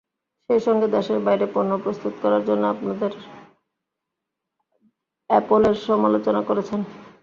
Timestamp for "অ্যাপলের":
5.29-5.75